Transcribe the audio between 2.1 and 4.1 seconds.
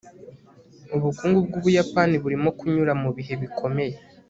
burimo kunyura mubihe bikomeye